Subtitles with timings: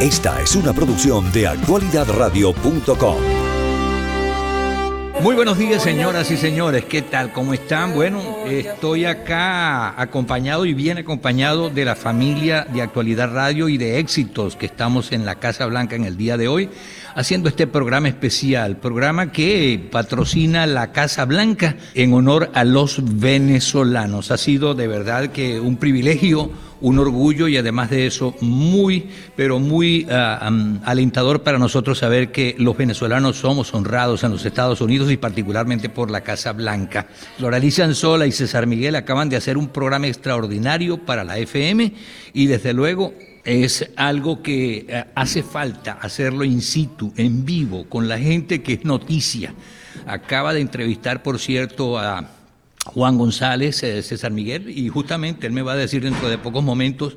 [0.00, 3.16] Esta es una producción de actualidadradio.com.
[5.22, 6.84] Muy buenos días, señoras y señores.
[6.84, 7.32] ¿Qué tal?
[7.32, 7.94] ¿Cómo están?
[7.94, 13.98] Bueno, estoy acá acompañado y bien acompañado de la familia de Actualidad Radio y de
[13.98, 16.68] éxitos que estamos en la Casa Blanca en el día de hoy,
[17.14, 24.30] haciendo este programa especial, programa que patrocina la Casa Blanca en honor a los venezolanos.
[24.30, 26.50] Ha sido de verdad que un privilegio
[26.80, 30.50] un orgullo y además de eso muy, pero muy ah,
[30.84, 35.88] alentador para nosotros saber que los venezolanos somos honrados en los Estados Unidos y particularmente
[35.88, 37.06] por la Casa Blanca.
[37.38, 41.92] Floralicia Anzola y César Miguel acaban de hacer un programa extraordinario para la FM
[42.32, 43.14] y desde luego
[43.44, 48.74] es algo que eh, hace falta hacerlo in situ, en vivo, con la gente que
[48.74, 49.54] es noticia.
[50.06, 52.35] Acaba de entrevistar, por cierto, a
[52.86, 56.62] Juan González, eh, César Miguel, y justamente él me va a decir dentro de pocos
[56.62, 57.16] momentos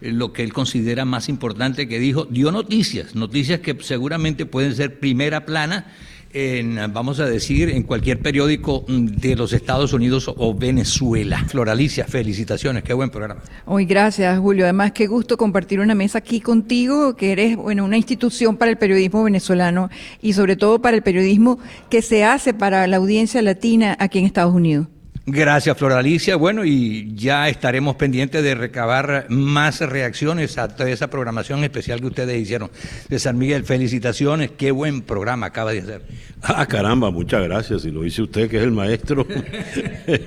[0.00, 4.74] eh, lo que él considera más importante que dijo, dio noticias, noticias que seguramente pueden
[4.74, 5.86] ser primera plana
[6.32, 11.44] en, vamos a decir, en cualquier periódico mm, de los Estados Unidos o Venezuela.
[11.48, 13.42] Floralicia, felicitaciones, qué buen programa.
[13.64, 14.64] Hoy gracias, Julio.
[14.64, 18.78] Además, qué gusto compartir una mesa aquí contigo, que eres, bueno, una institución para el
[18.78, 19.90] periodismo venezolano
[20.20, 21.58] y sobre todo para el periodismo
[21.90, 24.86] que se hace para la audiencia latina aquí en Estados Unidos.
[25.30, 26.36] Gracias, Flor Alicia.
[26.36, 32.06] Bueno, y ya estaremos pendientes de recabar más reacciones a toda esa programación especial que
[32.06, 32.70] ustedes hicieron.
[33.10, 34.52] De San Miguel, felicitaciones.
[34.56, 36.02] Qué buen programa acaba de hacer.
[36.40, 37.84] Ah, caramba, muchas gracias.
[37.84, 39.26] Y lo dice usted, que es el maestro.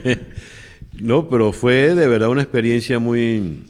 [1.00, 3.64] no, pero fue de verdad una experiencia muy,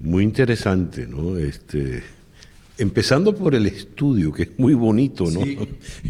[0.00, 1.38] muy interesante, ¿no?
[1.38, 2.02] Este
[2.78, 5.44] Empezando por el estudio, que es muy bonito, ¿no?
[5.44, 5.58] Sí,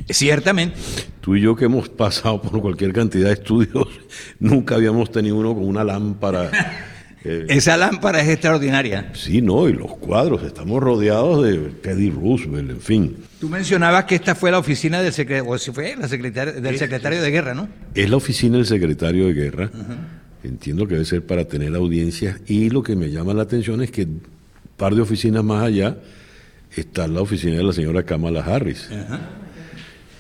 [0.09, 0.77] ciertamente.
[1.23, 3.87] Tú y yo que hemos pasado por cualquier cantidad de estudios,
[4.41, 6.51] nunca habíamos tenido uno con una lámpara.
[7.25, 9.13] Eh, Esa lámpara es extraordinaria.
[9.15, 13.17] Sí, no, y los cuadros, estamos rodeados de Teddy Roosevelt, en fin.
[13.39, 17.69] Tú mencionabas que esta fue la oficina del, fue la del secretario de guerra, ¿no?
[17.95, 19.71] Es la oficina del secretario de guerra.
[20.43, 22.41] Entiendo que debe ser para tener audiencias.
[22.49, 24.21] Y lo que me llama la atención es que un
[24.77, 25.99] par de oficinas más allá
[26.75, 28.89] está la oficina de la señora Kamala Harris.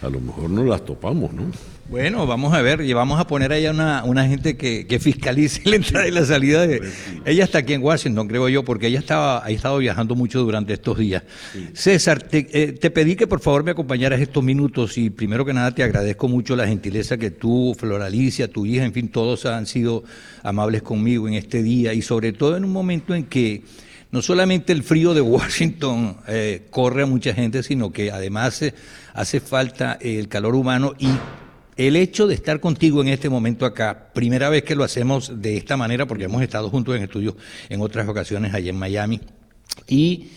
[0.03, 1.45] A lo mejor no las topamos, ¿no?
[1.89, 5.77] Bueno, vamos a ver, y vamos a poner allá una, una gente que, fiscalice la
[5.77, 6.79] entrada y la salida de...
[6.79, 6.93] Pues
[7.25, 10.73] ella está aquí en Washington, creo yo, porque ella estaba, ha estado viajando mucho durante
[10.73, 11.23] estos días.
[11.75, 15.71] César, eh, te, pedí que por favor me acompañaras estos minutos y primero que nada
[15.73, 20.03] te agradezco mucho la gentileza que tú, Floralicia, tu hija, en fin, todos han sido
[20.43, 23.62] amables conmigo en este día y sobre todo en un momento en que
[24.12, 28.75] no solamente el frío de Washington eh, corre a mucha gente, sino que además eh,
[29.15, 31.09] hace falta el calor humano y
[31.77, 35.56] el hecho de estar contigo en este momento acá, primera vez que lo hacemos de
[35.56, 37.34] esta manera, porque hemos estado juntos en estudios
[37.71, 39.21] en otras ocasiones allá en Miami,
[39.89, 40.29] y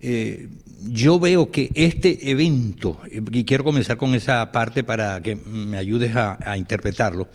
[0.00, 0.48] eh,
[0.88, 6.14] yo veo que este evento, y quiero comenzar con esa parte para que me ayudes
[6.14, 7.26] a interpretarlo,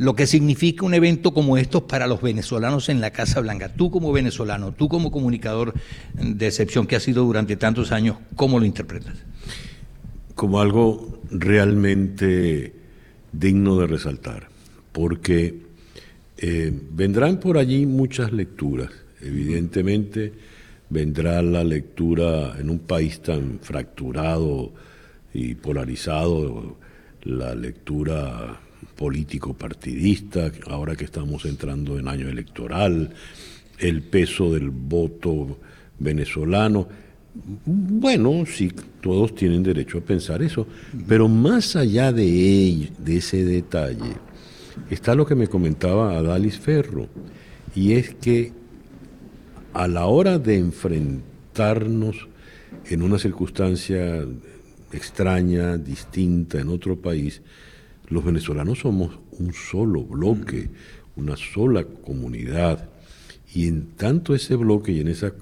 [0.00, 3.68] lo que significa un evento como estos para los venezolanos en la Casa Blanca.
[3.68, 5.74] Tú como venezolano, tú como comunicador
[6.14, 9.14] de excepción que has sido durante tantos años, ¿cómo lo interpretas?
[10.34, 12.72] Como algo realmente
[13.30, 14.48] digno de resaltar,
[14.90, 15.60] porque
[16.38, 18.88] eh, vendrán por allí muchas lecturas.
[19.20, 20.32] Evidentemente
[20.88, 24.72] vendrá la lectura en un país tan fracturado
[25.34, 26.78] y polarizado,
[27.22, 28.60] la lectura
[29.00, 33.08] político partidista, ahora que estamos entrando en año electoral,
[33.78, 35.58] el peso del voto
[35.98, 36.86] venezolano.
[37.64, 40.66] Bueno, sí, todos tienen derecho a pensar eso,
[41.08, 44.12] pero más allá de, de ese detalle,
[44.90, 47.08] está lo que me comentaba Adalis Ferro,
[47.74, 48.52] y es que
[49.72, 52.28] a la hora de enfrentarnos
[52.90, 54.26] en una circunstancia
[54.92, 57.40] extraña, distinta, en otro país,
[58.10, 60.68] los venezolanos somos un solo bloque,
[61.16, 62.88] una sola comunidad.
[63.54, 65.32] Y en tanto ese bloque y en esa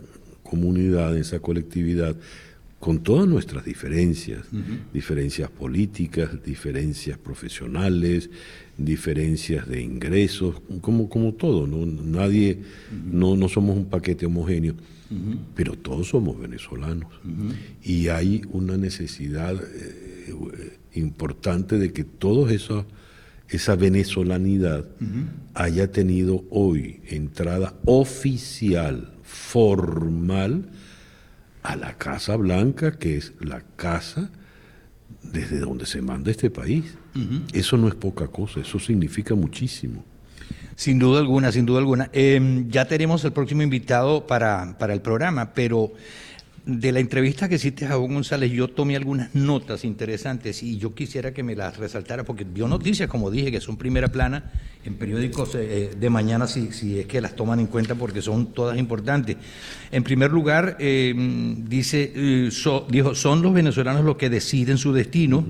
[0.42, 2.16] comunidad, en esa colectividad,
[2.78, 4.46] con todas nuestras diferencias,
[4.92, 8.30] diferencias políticas, diferencias profesionales,
[8.76, 11.84] diferencias de ingresos, como, como todo, ¿no?
[11.84, 12.60] Nadie,
[13.10, 14.74] no, no somos un paquete homogéneo,
[15.56, 17.12] pero todos somos venezolanos.
[17.82, 20.17] Y hay una necesidad eh,
[20.92, 22.84] importante de que toda esa,
[23.48, 24.84] esa venezolanidad
[25.54, 30.70] haya tenido hoy entrada oficial, formal,
[31.62, 34.30] a la Casa Blanca, que es la casa
[35.22, 36.96] desde donde se manda este país.
[37.52, 40.04] Eso no es poca cosa, eso significa muchísimo.
[40.76, 42.08] Sin duda alguna, sin duda alguna.
[42.12, 45.92] Em, ya tenemos el próximo invitado para, para el programa, pero
[46.68, 50.94] de la entrevista que hiciste a Hugo González, yo tomé algunas notas interesantes y yo
[50.94, 54.52] quisiera que me las resaltara, porque vio noticias, como dije, que son primera plana
[54.84, 58.52] en periódicos eh, de mañana, si, si, es que las toman en cuenta, porque son
[58.52, 59.38] todas importantes.
[59.90, 62.50] En primer lugar, eh, dice, eh,
[62.90, 65.46] dijo, son los venezolanos los que deciden su destino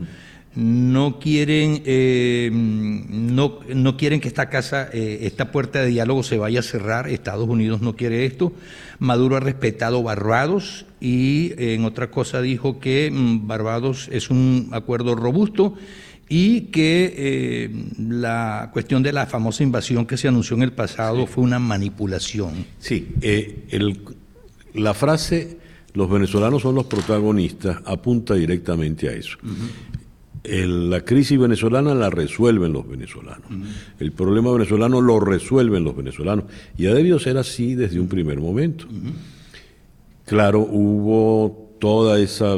[0.55, 6.39] no quieren, eh, no, no, quieren que esta casa, eh, esta puerta de diálogo se
[6.39, 7.09] vaya a cerrar.
[7.09, 8.53] Estados Unidos no quiere esto.
[8.99, 15.15] Maduro ha respetado Barbados y en otra cosa dijo que mm, Barbados es un acuerdo
[15.15, 15.75] robusto
[16.29, 21.27] y que eh, la cuestión de la famosa invasión que se anunció en el pasado
[21.27, 22.67] fue una manipulación.
[22.79, 24.01] Sí, el,
[24.75, 25.59] la frase
[25.95, 29.39] los venezolanos son los protagonistas apunta directamente a eso
[30.49, 33.51] la crisis venezolana la resuelven los venezolanos.
[33.99, 36.45] El problema venezolano lo resuelven los venezolanos.
[36.77, 38.87] Y ha debido ser así desde un primer momento.
[40.25, 42.55] Claro, hubo toda esa,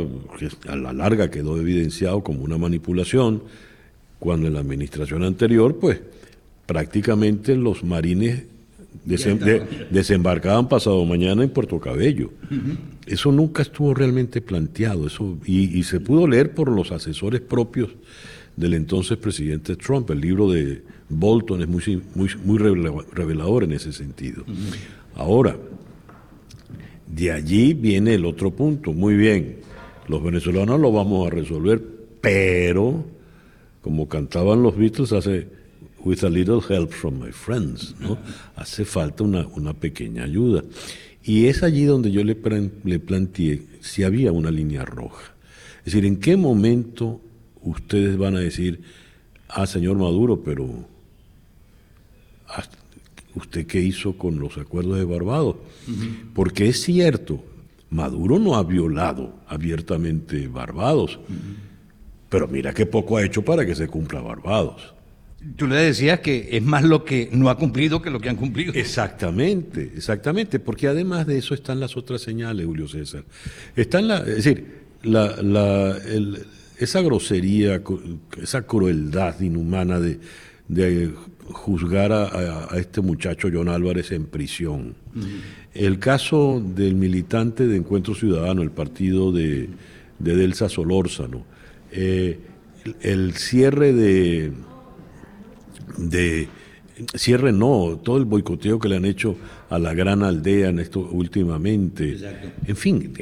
[0.68, 3.42] a la larga quedó evidenciado como una manipulación,
[4.18, 6.00] cuando en la administración anterior, pues
[6.66, 8.44] prácticamente los marines
[9.04, 12.30] desembarcaban pasado mañana en Puerto Cabello.
[13.06, 17.90] Eso nunca estuvo realmente planteado, eso y, se pudo leer por los asesores propios
[18.56, 20.10] del entonces presidente Trump.
[20.10, 24.44] El libro de Bolton es muy, muy, muy revelador en ese sentido.
[25.14, 25.56] Ahora,
[27.06, 28.92] de allí viene el otro punto.
[28.92, 29.56] Muy bien,
[30.08, 31.82] los venezolanos lo vamos a resolver,
[32.20, 33.04] pero,
[33.82, 35.59] como cantaban los Beatles hace
[36.04, 38.18] with a little help from my friends, ¿no?
[38.56, 40.64] Hace falta una, una pequeña ayuda.
[41.22, 42.36] Y es allí donde yo le,
[42.84, 45.34] le planteé si había una línea roja.
[45.80, 47.20] Es decir, ¿en qué momento
[47.62, 48.80] ustedes van a decir,
[49.48, 50.86] ah, señor Maduro, pero
[53.34, 55.56] ¿usted qué hizo con los acuerdos de Barbados?
[56.34, 57.42] Porque es cierto,
[57.90, 61.18] Maduro no ha violado abiertamente Barbados,
[62.28, 64.94] pero mira qué poco ha hecho para que se cumpla Barbados.
[65.56, 68.36] Tú le decías que es más lo que no ha cumplido que lo que han
[68.36, 68.74] cumplido.
[68.74, 73.24] Exactamente, exactamente, porque además de eso están las otras señales, Julio César.
[73.74, 75.96] Están la, es decir, la,
[76.78, 77.82] esa grosería,
[78.42, 81.10] esa crueldad inhumana de,
[81.52, 84.94] juzgar a, este muchacho John Álvarez en prisión.
[85.72, 89.70] El caso del militante de Encuentro Ciudadano, el partido de,
[90.18, 91.46] Delsa Solórzano,
[91.92, 92.38] eh,
[93.00, 94.52] el cierre de
[96.08, 96.48] de
[97.14, 99.36] cierre no, todo el boicoteo que le han hecho
[99.68, 102.16] a la gran aldea en esto últimamente.
[102.66, 103.12] En fin,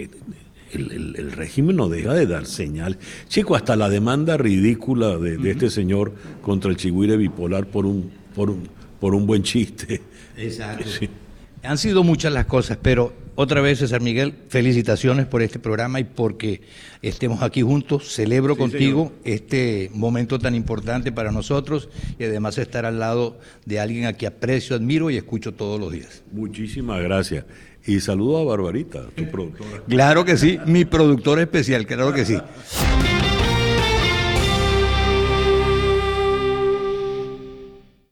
[0.73, 2.99] el, régimen no deja de dar señal.
[3.29, 8.51] Chico, hasta la demanda ridícula de, este señor contra el chigüire bipolar por un, por
[8.51, 8.69] un,
[9.01, 10.01] por un buen chiste.
[10.37, 10.85] Exacto.
[11.63, 16.05] Han sido muchas las cosas, pero otra vez, César Miguel, felicitaciones por este programa y
[16.05, 16.61] porque
[17.03, 18.13] estemos aquí juntos.
[18.13, 21.89] Celebro contigo este momento tan importante para nosotros
[22.19, 25.93] y además estar al lado de alguien a quien aprecio, admiro y escucho todos los
[25.93, 26.25] días.
[26.33, 27.45] Muchísimas gracias.
[27.87, 29.85] Y saludo a Barbarita, tu productora.
[29.89, 32.39] Claro que sí, mi productor especial, claro que sí.